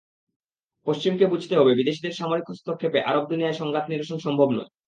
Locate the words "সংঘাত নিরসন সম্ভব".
3.61-4.49